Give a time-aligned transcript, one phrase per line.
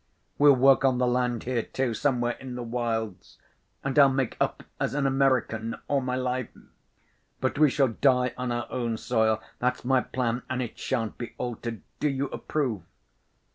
[0.39, 3.37] We'll work on the land here, too, somewhere in the wilds,
[3.83, 6.49] and I'll make up as an American all my life.
[7.39, 9.39] But we shall die on our own soil.
[9.59, 11.83] That's my plan, and it shan't be altered.
[11.99, 12.81] Do you approve?"